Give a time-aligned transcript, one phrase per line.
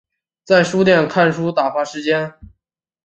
[0.43, 2.33] 在书店看书打发时间